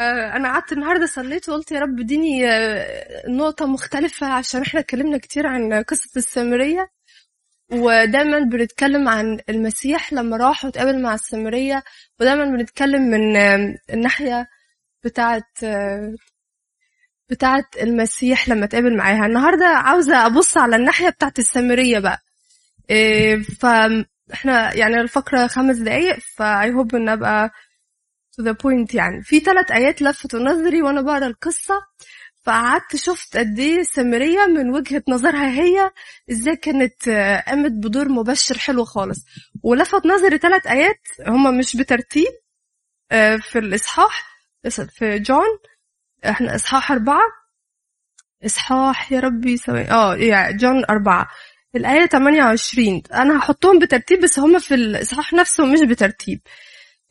آه، 0.00 0.36
أنا 0.36 0.48
قعدت 0.52 0.72
النهارده 0.72 1.06
صليت 1.06 1.48
وقلت 1.48 1.72
يا 1.72 1.80
رب 1.80 2.00
اديني 2.00 2.50
آه، 2.50 3.22
نقطة 3.28 3.66
مختلفة 3.66 4.26
عشان 4.26 4.62
إحنا 4.62 4.80
اتكلمنا 4.80 5.18
كتير 5.18 5.46
عن 5.46 5.82
قصة 5.82 6.10
السامرية. 6.16 6.88
ودايما 7.72 8.38
بنتكلم 8.40 9.08
عن 9.08 9.38
المسيح 9.48 10.12
لما 10.12 10.36
راح 10.36 10.64
واتقابل 10.64 11.02
مع 11.02 11.14
السامرية. 11.14 11.82
ودايما 12.20 12.44
بنتكلم 12.44 13.02
من 13.02 13.36
آه، 13.36 13.74
الناحية 13.92 14.46
بتاعه 15.04 15.42
بتاعه 17.30 17.64
المسيح 17.82 18.48
لما 18.48 18.64
اتقابل 18.64 18.96
معاها. 18.96 19.26
النهارده 19.26 19.66
عاوزة 19.66 20.26
أبص 20.26 20.56
على 20.56 20.76
الناحية 20.76 21.08
بتاعه 21.10 21.34
السامرية 21.38 21.98
بقى. 21.98 22.18
فاحنا 23.60 24.74
يعني 24.74 25.00
الفقرة 25.00 25.46
خمس 25.46 25.76
دقايق 25.76 26.18
فاي 26.36 26.72
هوب 26.72 26.94
إن 26.94 27.08
أبقى 27.08 27.50
the 28.44 28.54
point 28.54 28.94
يعني. 28.94 29.22
في 29.22 29.40
ثلاث 29.40 29.70
آيات 29.70 30.02
لفتوا 30.02 30.40
نظري 30.40 30.82
وأنا 30.82 31.00
بقرا 31.02 31.26
القصة 31.26 31.74
فقعدت 32.42 32.96
شفت 32.96 33.36
قد 33.36 33.58
إيه 33.58 33.82
سامرية 33.82 34.46
من 34.46 34.70
وجهة 34.70 35.02
نظرها 35.08 35.50
هي 35.50 35.90
إزاي 36.30 36.56
كانت 36.56 37.08
آه، 37.08 37.40
قامت 37.40 37.72
بدور 37.72 38.08
مبشر 38.08 38.58
حلو 38.58 38.84
خالص. 38.84 39.18
ولفت 39.62 40.06
نظري 40.06 40.38
ثلاث 40.38 40.66
آيات 40.66 41.00
هما 41.26 41.50
مش 41.50 41.76
بترتيب 41.76 42.32
آه، 43.12 43.36
في 43.36 43.58
الإصحاح 43.58 44.30
في 44.70 45.18
جون 45.18 45.58
إحنا 46.24 46.54
إصحاح 46.54 46.92
أربعة. 46.92 47.22
إصحاح 48.46 49.12
يا 49.12 49.20
ربي 49.20 49.56
سوي 49.56 49.90
آه 49.90 50.16
يعني 50.16 50.56
جون 50.56 50.84
أربعة. 50.84 51.28
الآية 51.76 52.06
28 52.06 53.02
أنا 53.14 53.38
هحطهم 53.38 53.78
بترتيب 53.78 54.20
بس 54.20 54.38
هما 54.38 54.58
في 54.58 54.74
الإصحاح 54.74 55.32
نفسه 55.32 55.64
مش 55.66 55.80
بترتيب. 55.88 56.40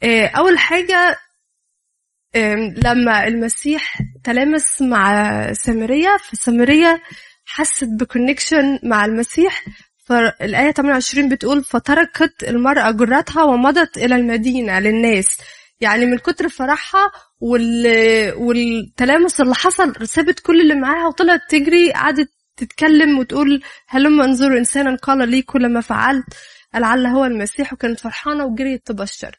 أول 0.03 0.57
حاجة 0.57 1.17
لما 2.85 3.27
المسيح 3.27 3.97
تلامس 4.23 4.81
مع 4.81 5.53
سامرية 5.53 6.17
فسامرية 6.17 7.01
حست 7.45 7.87
بكونكشن 7.99 8.79
مع 8.83 9.05
المسيح. 9.05 9.65
فالآية 10.05 10.71
28 10.71 11.29
بتقول 11.29 11.63
فتركت 11.63 12.43
المرأة 12.43 12.91
جرتها 12.91 13.43
ومضت 13.43 13.97
إلى 13.97 14.15
المدينة 14.15 14.79
للناس. 14.79 15.37
يعني 15.81 16.05
من 16.05 16.17
كتر 16.17 16.49
فرحها 16.49 17.11
وال... 17.39 17.85
والتلامس 18.37 19.41
اللي 19.41 19.55
حصل 19.55 20.07
سابت 20.07 20.39
كل 20.39 20.61
اللي 20.61 20.75
معاها 20.75 21.07
وطلعت 21.07 21.41
تجري 21.49 21.91
قعدت 21.93 22.29
تتكلم 22.57 23.19
وتقول 23.19 23.61
هلما 23.87 24.25
انظروا 24.25 24.57
إنسانا 24.57 24.95
قال 24.95 25.29
لي 25.29 25.41
كل 25.41 25.73
ما 25.73 25.81
فعلت 25.81 26.25
لعل 26.75 27.05
هو 27.05 27.25
المسيح 27.25 27.73
وكانت 27.73 27.99
فرحانة 27.99 28.45
وجريت 28.45 28.87
تبشر. 28.87 29.35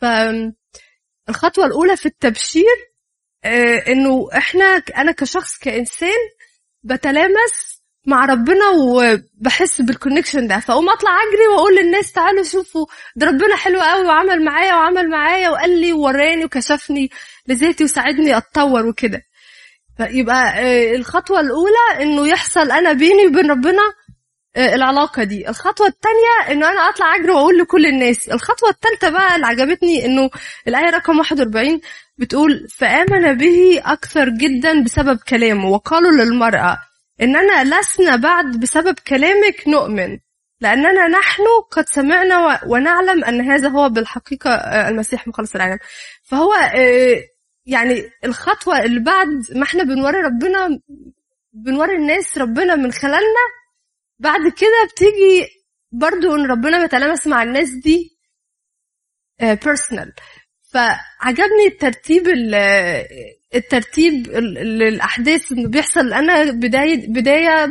فالخطوة 0.00 1.66
الأولى 1.66 1.96
في 1.96 2.06
التبشير 2.06 2.94
آه، 3.44 3.78
إنه 3.88 4.28
إحنا 4.36 4.64
أنا 4.96 5.12
كشخص 5.12 5.58
كإنسان 5.58 6.18
بتلامس 6.82 7.74
مع 8.06 8.24
ربنا 8.26 8.68
وبحس 8.70 9.80
بالكونكشن 9.80 10.46
ده. 10.46 10.58
فأقوم 10.60 10.88
أطلع 10.88 11.10
أجري 11.10 11.46
وأقول 11.46 11.76
للناس 11.76 12.12
تعالوا 12.12 12.42
شوفوا 12.44 12.86
ده 13.16 13.26
ربنا 13.26 13.56
حلو 13.56 13.80
قوي 13.80 14.06
وعمل 14.06 14.44
معايا 14.44 14.74
وعمل 14.74 15.10
معايا 15.10 15.48
وقال 15.50 15.80
لي 15.80 15.92
ووراني 15.92 16.44
وكشفني 16.44 17.10
لذاتي 17.48 17.84
وساعدني 17.84 18.36
أتطور 18.36 18.86
وكده. 18.86 19.22
فيبقى 19.96 20.58
آه، 20.58 20.96
الخطوة 20.96 21.40
الأولى 21.40 22.02
إنه 22.02 22.28
يحصل 22.28 22.70
أنا 22.70 22.92
بيني 22.92 23.26
وبين 23.26 23.50
ربنا 23.50 23.82
العلاقة 24.56 25.24
دي. 25.24 25.48
الخطوة 25.48 25.86
الثانية 25.86 26.52
إنه 26.52 26.68
أنا 26.70 26.88
أطلع 26.88 27.14
أجري 27.16 27.30
وأقول 27.32 27.58
لكل 27.58 27.86
الناس. 27.86 28.28
الخطوة 28.28 28.70
الثالثه 28.70 29.10
بقى 29.10 29.36
اللي 29.36 29.46
عجبتني 29.46 30.04
إنه 30.06 30.30
الآية 30.68 30.90
رقم 30.90 31.18
41 31.18 31.80
بتقول 32.18 32.68
فآمن 32.68 33.34
به 33.34 33.82
أكثر 33.84 34.28
جدا 34.28 34.82
بسبب 34.84 35.18
كلامه. 35.28 35.68
وقالوا 35.68 36.10
للمرأة 36.10 36.78
اننا 37.22 37.64
لسنا 37.80 38.16
بعد 38.16 38.60
بسبب 38.60 38.98
كلامك 39.08 39.68
نؤمن 39.68 40.18
لأننا 40.60 41.08
نحن 41.08 41.42
قد 41.70 41.84
سمعنا 41.88 42.60
ونعلم 42.66 43.24
أن 43.24 43.40
هذا 43.50 43.68
هو 43.68 43.88
بالحقيقة 43.88 44.50
آه، 44.50 44.88
المسيح 44.88 45.28
مخلص 45.28 45.54
العالم. 45.54 45.78
فهو 46.22 46.52
آه، 46.52 47.16
يعني 47.66 48.10
الخطوة 48.24 48.82
اللي 48.82 49.00
بعد 49.00 49.28
ما 49.54 49.62
إحنا 49.62 49.82
بنوري 49.82 50.18
ربنا 50.20 50.80
بنوري 51.52 51.96
الناس 51.96 52.38
ربنا 52.38 52.74
من 52.76 52.92
خلالنا 52.92 53.44
بعد 54.24 54.40
كده 54.40 54.88
بتيجي 54.92 55.46
برضو 55.92 56.34
إن 56.36 56.46
ربنا 56.50 56.82
بيتلامس 56.82 57.26
مع 57.26 57.42
الناس 57.42 57.70
دي 57.70 58.18
personal 59.40 60.12
آه، 60.12 60.14
فعجبني 60.72 61.66
الترتيب 61.66 62.28
الترتيب 63.54 64.26
الأحداث 64.36 65.52
انه 65.52 65.68
بيحصل. 65.68 66.12
أنا 66.12 66.50
بداية 66.50 67.08
بداية 67.08 67.68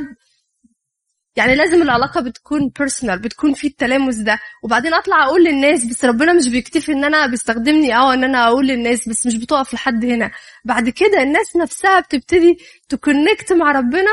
يعني 1.36 1.56
لازم 1.56 1.82
العلاقة 1.82 2.22
بتكون 2.22 2.70
personal 2.80 3.20
بتكون 3.20 3.54
في 3.54 3.68
التلامس 3.68 4.16
ده. 4.16 4.40
وبعدين 4.64 4.94
أطلع 4.94 5.24
أقول 5.24 5.44
للناس 5.44 5.86
بس 5.86 6.06
ربنا 6.06 6.34
مش 6.34 6.48
بيكتفي 6.50 6.92
إن 6.92 7.04
أنا 7.06 7.28
بيستخدمني 7.28 7.96
آه 7.96 8.14
إن 8.14 8.24
أنا 8.24 8.48
أقول 8.48 8.68
للناس 8.68 9.10
بس 9.10 9.26
مش 9.28 9.36
بتقف 9.36 9.74
لحد 9.74 10.06
هنا. 10.06 10.32
بعد 10.66 10.90
كده 10.90 11.22
الناس 11.24 11.56
نفسها 11.56 12.00
بتبتدي 12.00 12.58
ت 12.90 12.98
connect 12.98 13.54
مع 13.54 13.72
ربنا. 13.72 14.12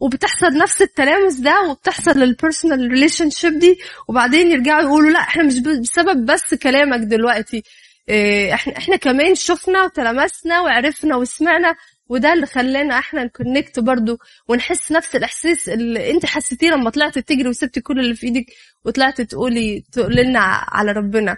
وبتحصل 0.00 0.46
نفس 0.58 0.82
التلامس 0.82 1.34
ده 1.34 1.62
وبتحصل 1.70 2.22
ال 2.22 2.88
personal 2.90 3.30
relationship 3.30 3.58
دي 3.58 3.78
وبعدين 4.08 4.50
يرجعوا 4.50 4.82
يقولوا 4.82 5.10
لا 5.10 5.18
إحنا 5.18 5.42
مش 5.42 5.58
بسبب 5.58 6.26
بس 6.26 6.54
كلامك 6.54 7.00
دلوقتي. 7.00 7.62
إيه، 8.08 8.54
إحنا 8.54 8.76
إحنا 8.78 8.96
كمان 8.96 9.34
شفنا 9.34 9.84
وتلامسنا 9.84 10.60
وعرفنا 10.60 11.16
وسمعنا 11.16 11.74
وده 12.08 12.32
اللي 12.32 12.46
خلانا 12.46 12.98
إحنا 12.98 13.24
ن 13.24 13.31
connect 13.31 13.78
برضو 13.80 14.18
ونحس 14.48 14.92
نفس 14.92 15.16
الإحساس 15.16 15.68
اللي 15.68 16.10
أنت 16.10 16.26
حسيتيه 16.26 16.70
لما 16.70 16.90
طلعت 16.90 17.18
تجري 17.18 17.48
وسبتي 17.48 17.80
كل 17.80 18.00
اللي 18.00 18.14
في 18.14 18.26
إيدك 18.26 18.46
وطلعت 18.84 19.20
تقولي 19.20 19.84
تقولي 19.92 20.22
لنا 20.22 20.40
على 20.68 20.92
ربنا 20.92 21.36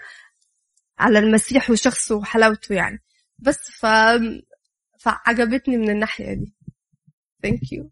على 0.99 1.19
المسيح 1.19 1.71
وشخصه 1.71 2.15
وحلاوته 2.17 2.75
يعني. 2.75 3.03
بس 3.39 3.59
ف 3.81 3.87
فعجبتني 4.99 5.77
من 5.77 5.91
الناحية 5.91 6.35
دي. 6.35 6.55
ثانك 7.43 7.73
يو 7.73 7.91